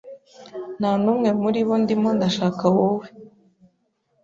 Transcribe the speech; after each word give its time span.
Ntanumwe 0.79 1.29
muribo 1.41 1.73
ndimo 1.83 2.09
ndashaka 2.17 2.63
wowe 2.75 3.07